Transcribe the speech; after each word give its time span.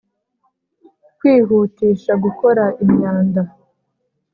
kwihutisha 1.17 2.13
gukora 2.23 2.63
imyanda 2.83 3.41